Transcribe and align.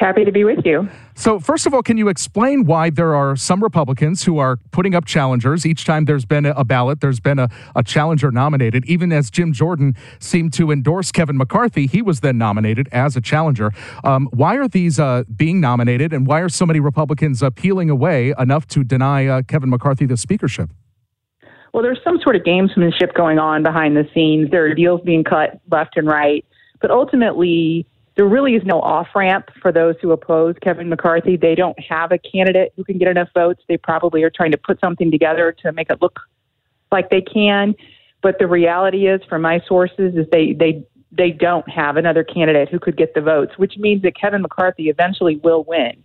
Happy 0.00 0.24
to 0.24 0.32
be 0.32 0.44
with 0.44 0.64
you. 0.64 0.88
So, 1.14 1.38
first 1.38 1.66
of 1.66 1.74
all, 1.74 1.82
can 1.82 1.98
you 1.98 2.08
explain 2.08 2.64
why 2.64 2.88
there 2.88 3.14
are 3.14 3.36
some 3.36 3.62
Republicans 3.62 4.24
who 4.24 4.38
are 4.38 4.56
putting 4.70 4.94
up 4.94 5.04
challengers? 5.04 5.66
Each 5.66 5.84
time 5.84 6.06
there's 6.06 6.24
been 6.24 6.46
a 6.46 6.64
ballot, 6.64 7.02
there's 7.02 7.20
been 7.20 7.38
a, 7.38 7.50
a 7.76 7.82
challenger 7.82 8.30
nominated. 8.30 8.86
Even 8.86 9.12
as 9.12 9.30
Jim 9.30 9.52
Jordan 9.52 9.94
seemed 10.18 10.54
to 10.54 10.70
endorse 10.70 11.12
Kevin 11.12 11.36
McCarthy, 11.36 11.86
he 11.86 12.00
was 12.00 12.20
then 12.20 12.38
nominated 12.38 12.88
as 12.92 13.14
a 13.14 13.20
challenger. 13.20 13.72
Um, 14.02 14.30
why 14.32 14.56
are 14.56 14.68
these 14.68 14.98
uh, 14.98 15.24
being 15.36 15.60
nominated, 15.60 16.14
and 16.14 16.26
why 16.26 16.40
are 16.40 16.48
so 16.48 16.64
many 16.64 16.80
Republicans 16.80 17.42
uh, 17.42 17.50
peeling 17.50 17.90
away 17.90 18.32
enough 18.38 18.66
to 18.68 18.82
deny 18.82 19.26
uh, 19.26 19.42
Kevin 19.42 19.68
McCarthy 19.68 20.06
the 20.06 20.16
speakership? 20.16 20.70
Well, 21.74 21.82
there's 21.82 22.00
some 22.02 22.18
sort 22.22 22.36
of 22.36 22.42
gamesmanship 22.44 23.12
going 23.14 23.38
on 23.38 23.62
behind 23.62 23.98
the 23.98 24.08
scenes. 24.14 24.50
There 24.50 24.64
are 24.64 24.74
deals 24.74 25.02
being 25.02 25.24
cut 25.24 25.60
left 25.70 25.98
and 25.98 26.06
right. 26.06 26.42
But 26.80 26.90
ultimately, 26.90 27.86
there 28.20 28.28
really 28.28 28.54
is 28.54 28.62
no 28.66 28.82
off 28.82 29.06
ramp 29.14 29.48
for 29.62 29.72
those 29.72 29.94
who 30.02 30.12
oppose 30.12 30.54
Kevin 30.60 30.90
McCarthy. 30.90 31.38
They 31.38 31.54
don't 31.54 31.78
have 31.80 32.12
a 32.12 32.18
candidate 32.18 32.70
who 32.76 32.84
can 32.84 32.98
get 32.98 33.08
enough 33.08 33.30
votes. 33.32 33.62
They 33.66 33.78
probably 33.78 34.22
are 34.24 34.28
trying 34.28 34.50
to 34.50 34.58
put 34.58 34.78
something 34.78 35.10
together 35.10 35.56
to 35.62 35.72
make 35.72 35.88
it 35.88 36.02
look 36.02 36.20
like 36.92 37.08
they 37.08 37.22
can. 37.22 37.74
But 38.22 38.38
the 38.38 38.46
reality 38.46 39.08
is, 39.08 39.22
from 39.26 39.40
my 39.40 39.62
sources, 39.66 40.16
is 40.16 40.26
they 40.30 40.52
they 40.52 40.84
they 41.10 41.30
don't 41.30 41.66
have 41.70 41.96
another 41.96 42.22
candidate 42.22 42.68
who 42.68 42.78
could 42.78 42.94
get 42.94 43.14
the 43.14 43.22
votes, 43.22 43.56
which 43.56 43.78
means 43.78 44.02
that 44.02 44.20
Kevin 44.20 44.42
McCarthy 44.42 44.90
eventually 44.90 45.36
will 45.36 45.64
win. 45.64 46.04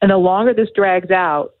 And 0.00 0.10
the 0.10 0.16
longer 0.16 0.52
this 0.52 0.70
drags 0.74 1.12
out, 1.12 1.54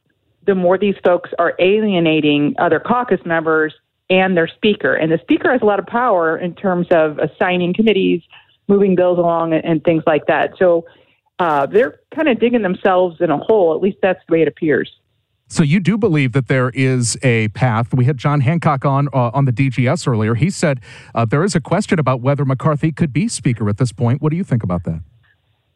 the 0.44 0.56
more 0.56 0.78
these 0.78 0.96
folks 1.04 1.30
are 1.38 1.54
alienating 1.60 2.56
other 2.58 2.80
caucus 2.80 3.20
members 3.24 3.72
and 4.10 4.36
their 4.36 4.48
speaker. 4.48 4.94
And 4.94 5.12
the 5.12 5.20
speaker 5.22 5.52
has 5.52 5.62
a 5.62 5.64
lot 5.64 5.78
of 5.78 5.86
power 5.86 6.36
in 6.36 6.56
terms 6.56 6.88
of 6.90 7.20
assigning 7.20 7.72
committees, 7.72 8.20
moving 8.68 8.94
bills 8.94 9.18
along, 9.18 9.52
and, 9.52 9.64
and 9.64 9.84
things 9.84 10.02
like 10.06 10.26
that. 10.26 10.52
So 10.58 10.84
uh, 11.38 11.66
they're 11.66 12.00
kind 12.14 12.28
of 12.28 12.38
digging 12.38 12.62
themselves 12.62 13.20
in 13.20 13.30
a 13.30 13.38
hole. 13.38 13.74
At 13.74 13.80
least 13.80 13.98
that's 14.02 14.20
the 14.28 14.32
way 14.32 14.42
it 14.42 14.48
appears. 14.48 14.90
So 15.48 15.62
you 15.62 15.80
do 15.80 15.98
believe 15.98 16.32
that 16.32 16.48
there 16.48 16.70
is 16.70 17.18
a 17.22 17.48
path. 17.48 17.92
We 17.92 18.06
had 18.06 18.16
John 18.16 18.40
Hancock 18.40 18.86
on 18.86 19.08
uh, 19.12 19.32
on 19.34 19.44
the 19.44 19.52
DGS 19.52 20.08
earlier. 20.08 20.34
He 20.34 20.48
said 20.48 20.80
uh, 21.14 21.26
there 21.26 21.44
is 21.44 21.54
a 21.54 21.60
question 21.60 21.98
about 21.98 22.22
whether 22.22 22.46
McCarthy 22.46 22.90
could 22.90 23.12
be 23.12 23.28
speaker 23.28 23.68
at 23.68 23.76
this 23.76 23.92
point. 23.92 24.22
What 24.22 24.30
do 24.30 24.36
you 24.36 24.44
think 24.44 24.62
about 24.62 24.84
that? 24.84 25.02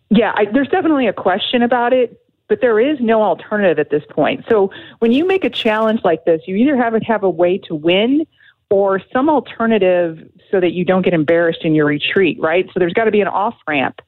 Yeah, 0.08 0.32
I, 0.34 0.46
there's 0.46 0.68
definitely 0.68 1.08
a 1.08 1.12
question 1.12 1.62
about 1.62 1.92
it, 1.92 2.22
but 2.48 2.60
there 2.62 2.80
is 2.80 2.98
no 3.00 3.22
alternative 3.22 3.78
at 3.78 3.90
this 3.90 4.04
point. 4.08 4.46
So 4.48 4.70
when 5.00 5.12
you 5.12 5.26
make 5.26 5.44
a 5.44 5.50
challenge 5.50 6.00
like 6.04 6.24
this, 6.24 6.40
you 6.46 6.56
either 6.56 6.76
have 6.76 6.94
to 6.94 7.00
have 7.00 7.22
a 7.22 7.30
way 7.30 7.58
to 7.58 7.74
win 7.74 8.24
or 8.70 9.00
some 9.12 9.28
alternative 9.28 10.28
so 10.50 10.60
that 10.60 10.72
you 10.72 10.84
don't 10.84 11.02
get 11.02 11.14
embarrassed 11.14 11.60
in 11.62 11.74
your 11.74 11.86
retreat, 11.86 12.38
right? 12.40 12.66
So 12.66 12.80
there's 12.80 12.92
got 12.92 13.04
to 13.04 13.10
be 13.10 13.20
an 13.20 13.28
off 13.28 13.54
ramp 13.68 14.00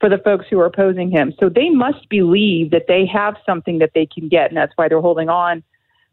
for 0.00 0.08
the 0.08 0.18
folks 0.18 0.46
who 0.50 0.58
are 0.58 0.66
opposing 0.66 1.10
him. 1.10 1.32
So 1.38 1.48
they 1.48 1.70
must 1.70 2.08
believe 2.08 2.72
that 2.72 2.86
they 2.88 3.06
have 3.06 3.36
something 3.46 3.78
that 3.78 3.92
they 3.94 4.06
can 4.06 4.28
get, 4.28 4.48
and 4.48 4.56
that's 4.56 4.72
why 4.76 4.88
they're 4.88 5.00
holding 5.00 5.28
on 5.28 5.62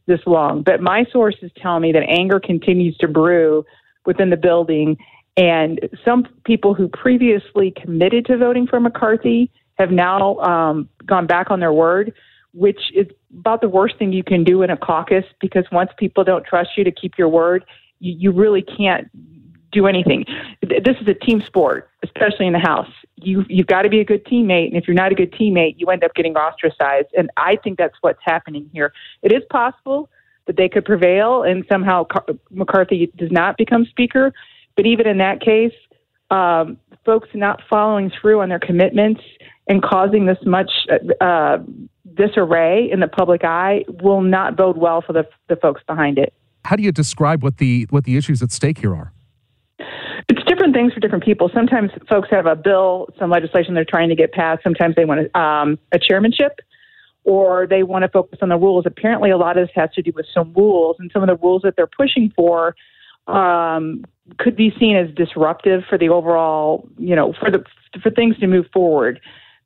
this 0.05 0.19
long. 0.25 0.63
But 0.63 0.81
my 0.81 1.05
sources 1.11 1.51
tell 1.61 1.79
me 1.79 1.91
that 1.91 2.03
anger 2.07 2.39
continues 2.39 2.97
to 2.97 3.07
brew 3.07 3.65
within 4.05 4.29
the 4.29 4.37
building, 4.37 4.97
and 5.35 5.79
some 6.05 6.27
people 6.45 6.73
who 6.73 6.87
previously 6.87 7.73
committed 7.81 8.25
to 8.27 8.37
voting 8.37 8.67
for 8.67 8.79
McCarthy 8.79 9.51
have 9.77 9.91
now 9.91 10.37
um, 10.39 10.89
gone 11.05 11.25
back 11.25 11.49
on 11.49 11.59
their 11.59 11.73
word, 11.73 12.13
which 12.53 12.79
is 12.93 13.07
about 13.37 13.61
the 13.61 13.69
worst 13.69 13.97
thing 13.97 14.11
you 14.11 14.23
can 14.23 14.43
do 14.43 14.61
in 14.61 14.69
a 14.69 14.77
caucus 14.77 15.23
because 15.39 15.63
once 15.71 15.89
people 15.97 16.23
don't 16.23 16.45
trust 16.45 16.71
you 16.77 16.83
to 16.83 16.91
keep 16.91 17.17
your 17.17 17.29
word, 17.29 17.63
you, 17.99 18.15
you 18.17 18.31
really 18.31 18.61
can't 18.61 19.09
do 19.71 19.87
anything. 19.87 20.25
This 20.61 20.95
is 20.99 21.07
a 21.07 21.13
team 21.13 21.41
sport, 21.45 21.89
especially 22.03 22.47
in 22.47 22.53
the 22.53 22.59
House. 22.59 22.89
You 23.15 23.45
you've 23.49 23.67
got 23.67 23.83
to 23.83 23.89
be 23.89 23.99
a 23.99 24.05
good 24.05 24.25
teammate, 24.25 24.67
and 24.67 24.77
if 24.77 24.87
you're 24.87 24.95
not 24.95 25.11
a 25.11 25.15
good 25.15 25.31
teammate, 25.33 25.75
you 25.77 25.87
end 25.87 26.03
up 26.03 26.13
getting 26.15 26.35
ostracized. 26.35 27.07
And 27.17 27.29
I 27.37 27.57
think 27.57 27.77
that's 27.77 27.95
what's 28.01 28.19
happening 28.23 28.69
here. 28.73 28.93
It 29.21 29.31
is 29.31 29.43
possible 29.49 30.09
that 30.47 30.57
they 30.57 30.69
could 30.69 30.85
prevail, 30.85 31.43
and 31.43 31.63
somehow 31.69 32.07
McCarthy 32.49 33.11
does 33.17 33.31
not 33.31 33.57
become 33.57 33.85
Speaker. 33.85 34.33
But 34.75 34.85
even 34.85 35.07
in 35.07 35.17
that 35.19 35.41
case, 35.41 35.73
um, 36.31 36.77
folks 37.05 37.29
not 37.33 37.61
following 37.69 38.11
through 38.21 38.41
on 38.41 38.49
their 38.49 38.59
commitments 38.59 39.21
and 39.67 39.83
causing 39.83 40.25
this 40.25 40.37
much 40.45 40.71
uh, 41.21 41.57
disarray 42.15 42.89
in 42.91 42.99
the 42.99 43.07
public 43.07 43.43
eye 43.43 43.83
will 44.01 44.21
not 44.21 44.55
bode 44.55 44.77
well 44.77 45.01
for 45.01 45.13
the, 45.13 45.27
the 45.47 45.55
folks 45.55 45.81
behind 45.85 46.17
it. 46.17 46.33
How 46.69 46.75
do 46.75 46.83
you 46.83 46.91
describe 46.91 47.41
what 47.41 47.57
the 47.57 47.87
what 47.89 48.03
the 48.03 48.15
issues 48.15 48.43
at 48.43 48.51
stake 48.51 48.77
here 48.77 48.93
are? 48.93 49.11
It's 50.29 50.43
different 50.43 50.75
things 50.75 50.93
for 50.93 50.99
different 50.99 51.23
people. 51.23 51.49
Sometimes 51.51 51.89
folks 52.07 52.27
have 52.29 52.45
a 52.45 52.55
bill, 52.55 53.09
some 53.17 53.31
legislation 53.31 53.73
they're 53.73 53.83
trying 53.83 54.09
to 54.09 54.15
get 54.15 54.33
passed. 54.33 54.61
Sometimes 54.61 54.93
they 54.95 55.03
want 55.03 55.21
a, 55.33 55.39
um, 55.39 55.79
a 55.91 55.97
chairmanship, 55.97 56.59
or 57.23 57.65
they 57.65 57.81
want 57.81 58.03
to 58.03 58.09
focus 58.09 58.37
on 58.43 58.49
the 58.49 58.55
rules. 58.55 58.85
Apparently, 58.85 59.31
a 59.31 59.37
lot 59.37 59.57
of 59.57 59.67
this 59.67 59.71
has 59.73 59.91
to 59.95 60.03
do 60.03 60.11
with 60.15 60.27
some 60.31 60.53
rules, 60.53 60.97
and 60.99 61.09
some 61.11 61.23
of 61.23 61.27
the 61.27 61.37
rules 61.37 61.63
that 61.63 61.75
they're 61.75 61.87
pushing 61.87 62.31
for 62.35 62.75
um, 63.25 64.05
could 64.37 64.55
be 64.55 64.71
seen 64.79 64.95
as 64.95 65.09
disruptive 65.15 65.81
for 65.89 65.97
the 65.97 66.09
overall, 66.09 66.87
you 66.99 67.15
know, 67.15 67.33
for 67.39 67.49
the 67.49 67.63
for 68.03 68.11
things 68.11 68.37
to 68.37 68.45
move 68.45 68.67
forward 68.71 69.19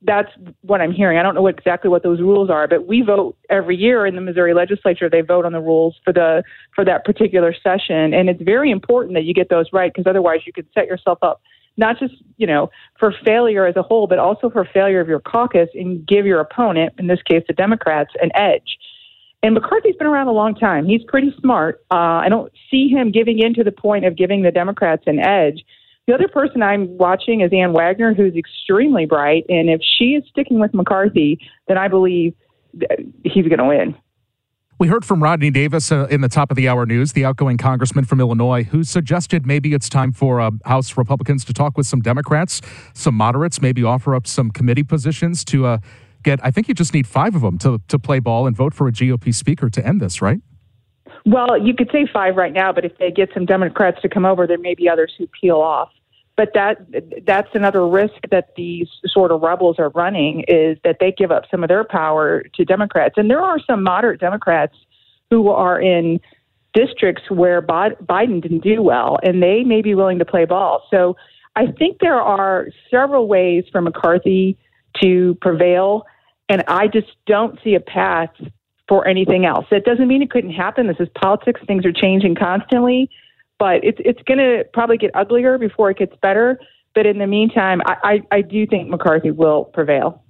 that's 0.06 0.30
what 0.62 0.82
I'm 0.82 0.92
hearing. 0.92 1.18
I 1.18 1.24
don't 1.24 1.36
know 1.36 1.48
exactly 1.48 1.90
what 1.90 2.04
those 2.04 2.20
rules 2.20 2.50
are, 2.50 2.68
but 2.68 2.88
we 2.88 3.02
vote 3.02 3.38
every 3.50 3.76
year 3.76 4.06
in 4.06 4.16
the 4.16 4.22
Missouri 4.22 4.54
legislature. 4.54 5.10
They 5.10 5.22
vote 5.22 5.46
on 5.46 5.54
the 5.54 5.62
rules 5.62 5.96
for 6.04 6.14
the 6.14 6.44
for 6.76 6.84
that 6.86 7.06
particular 7.06 7.54
session, 7.54 8.14
and 8.14 8.30
it's 8.30 8.42
very 8.42 8.72
important 8.72 9.16
that 9.16 9.24
you 9.24 9.34
get 9.34 9.50
those 9.50 9.68
right 9.72 9.92
because 9.94 10.10
otherwise 10.10 10.42
you 10.46 10.54
could 10.54 10.68
set 10.74 10.88
yourself 10.88 11.20
up 11.22 11.42
not 11.78 11.98
just 12.00 12.14
you 12.38 12.48
know 12.48 12.70
for 13.00 13.14
failure 13.26 13.66
as 13.66 13.76
a 13.76 13.82
whole, 13.82 14.08
but 14.08 14.20
also 14.20 14.50
for 14.50 14.66
failure 14.66 15.00
of 15.00 15.08
your 15.08 15.20
caucus 15.20 15.70
and 15.74 16.06
give 16.06 16.26
your 16.26 16.40
opponent, 16.40 16.94
in 16.98 17.08
this 17.08 17.22
case 17.24 17.44
the 17.48 17.54
Democrats, 17.54 18.12
an 18.22 18.32
edge. 18.36 18.78
And 19.42 19.54
McCarthy's 19.56 19.96
been 19.98 20.08
around 20.08 20.28
a 20.28 20.32
long 20.32 20.56
time. 20.56 20.86
He's 20.86 21.04
pretty 21.06 21.36
smart. 21.40 21.84
Uh, 21.92 22.24
I 22.24 22.30
don't 22.30 22.52
see 22.72 22.88
him 22.88 23.12
giving 23.12 23.40
in 23.40 23.54
to 23.56 23.64
the 23.64 23.74
point 23.74 24.06
of 24.06 24.16
giving 24.16 24.42
the 24.42 24.52
Democrats 24.52 25.04
an 25.06 25.20
edge. 25.20 25.66
The 26.08 26.14
other 26.14 26.28
person 26.28 26.62
I'm 26.62 26.98
watching 26.98 27.42
is 27.42 27.52
Ann 27.54 27.72
Wagner, 27.72 28.14
who's 28.14 28.36
extremely 28.36 29.06
bright. 29.06 29.46
And 29.48 29.70
if 29.70 29.82
she 29.98 30.16
is 30.16 30.24
sticking 30.30 30.60
with 30.60 30.74
McCarthy, 30.74 31.40
then 31.68 31.78
I 31.78 31.88
believe 31.88 32.34
he's 33.24 33.48
going 33.48 33.60
to 33.60 33.66
win. 33.66 33.96
We 34.80 34.90
heard 34.90 35.06
from 35.06 35.24
Rodney 35.24 35.50
Davis 35.50 35.94
uh, 35.94 36.08
in 36.10 36.20
the 36.20 36.28
top 36.28 36.52
of 36.52 36.58
the 36.58 36.68
hour 36.68 36.86
news, 36.86 37.14
the 37.14 37.24
outgoing 37.24 37.58
congressman 37.58 38.04
from 38.04 38.20
Illinois, 38.20 38.64
who 38.64 38.84
suggested 38.84 39.46
maybe 39.46 39.74
it's 39.74 39.88
time 39.88 40.12
for 40.12 40.42
uh, 40.42 40.52
House 40.66 40.98
Republicans 40.98 41.46
to 41.46 41.54
talk 41.54 41.78
with 41.78 41.88
some 41.88 42.02
Democrats, 42.02 42.60
some 42.94 43.16
moderates, 43.16 43.62
maybe 43.62 43.84
offer 43.84 44.14
up 44.14 44.28
some 44.28 44.52
committee 44.52 44.84
positions 44.84 45.46
to 45.46 45.68
uh, 45.68 45.78
get. 46.24 46.44
I 46.44 46.52
think 46.52 46.68
you 46.68 46.74
just 46.74 46.94
need 46.94 47.08
five 47.08 47.34
of 47.34 47.42
them 47.42 47.58
to, 47.60 47.80
to 47.88 47.98
play 47.98 48.20
ball 48.20 48.46
and 48.46 48.58
vote 48.58 48.74
for 48.74 48.88
a 48.88 48.92
GOP 48.92 49.34
speaker 49.34 49.70
to 49.70 49.86
end 49.86 50.02
this, 50.02 50.22
right? 50.22 50.42
Well, 51.26 51.58
you 51.58 51.74
could 51.74 51.90
say 51.92 52.06
five 52.12 52.36
right 52.36 52.52
now, 52.52 52.74
but 52.74 52.84
if 52.84 52.98
they 52.98 53.10
get 53.10 53.30
some 53.34 53.46
Democrats 53.46 54.02
to 54.02 54.10
come 54.10 54.26
over, 54.26 54.46
there 54.46 54.58
may 54.58 54.76
be 54.76 54.90
others 54.90 55.14
who 55.18 55.28
peel 55.28 55.58
off. 55.58 55.90
But 56.36 56.50
that 56.56 56.78
that's 57.26 57.50
another 57.54 57.88
risk 57.88 58.16
that 58.32 58.56
these 58.58 58.88
sort 59.06 59.32
of 59.32 59.42
rebels 59.42 59.78
are 59.78 59.90
running 59.90 60.44
is 60.48 60.78
that 60.84 60.98
they 61.00 61.12
give 61.12 61.32
up 61.32 61.44
some 61.50 61.64
of 61.64 61.70
their 61.70 61.84
power 61.84 62.44
to 62.56 62.66
Democrats, 62.66 63.16
and 63.18 63.30
there 63.30 63.42
are 63.42 63.60
some 63.60 63.84
moderate 63.84 64.20
Democrats 64.20 64.76
who 65.30 65.50
are 65.50 65.80
in 65.80 66.20
districts 66.74 67.30
where 67.30 67.62
Biden 67.62 68.42
didn't 68.42 68.64
do 68.64 68.82
well, 68.82 69.20
and 69.22 69.44
they 69.44 69.64
may 69.64 69.84
be 69.84 69.94
willing 69.94 70.18
to 70.20 70.26
play 70.26 70.46
ball. 70.46 70.88
So 70.90 71.16
I 71.56 71.68
think 71.68 72.00
there 72.00 72.20
are 72.20 72.68
several 72.90 73.28
ways 73.28 73.66
for 73.72 73.80
McCarthy 73.80 74.58
to 75.04 75.38
prevail, 75.40 76.06
and 76.50 76.64
I 76.68 76.88
just 76.88 77.12
don't 77.28 77.60
see 77.64 77.76
a 77.76 77.80
path 77.80 78.32
for 78.88 79.08
anything 79.08 79.46
else. 79.46 79.66
That 79.72 79.86
doesn't 79.86 80.08
mean 80.08 80.22
it 80.22 80.30
couldn't 80.30 80.52
happen. 80.52 80.88
This 80.88 80.98
is 81.00 81.08
politics. 81.16 81.62
Things 81.68 81.86
are 81.86 81.94
changing 81.94 82.36
constantly, 82.36 83.10
but 83.60 83.84
it's 83.84 84.00
it's 84.04 84.22
going 84.24 84.40
to 84.40 84.66
probably 84.74 84.98
get 84.98 85.12
uglier 85.16 85.58
before 85.58 85.90
it 85.92 85.98
gets 85.98 86.16
better. 86.22 86.60
But 86.96 87.06
in 87.06 87.18
the 87.18 87.28
meantime, 87.28 87.82
I, 87.86 87.96
I, 88.04 88.38
I 88.38 88.42
do 88.42 88.68
think 88.68 88.90
McCarthy 88.90 89.32
will 89.32 89.66
prevail. 89.66 90.24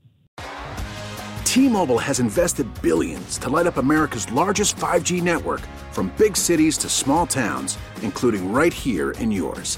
T-Mobile 1.44 2.00
has 2.00 2.19
invested 2.19 2.67
billions 2.81 3.38
to 3.38 3.50
light 3.50 3.67
up 3.67 3.77
America's 3.77 4.31
largest 4.31 4.75
5G 4.77 5.21
network, 5.21 5.61
from 5.91 6.11
big 6.17 6.35
cities 6.35 6.79
to 6.79 6.89
small 6.89 7.27
towns, 7.27 7.77
including 8.01 8.51
right 8.51 8.73
here 8.73 9.11
in 9.11 9.29
yours. 9.29 9.77